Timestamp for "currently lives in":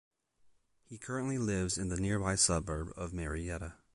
0.97-1.89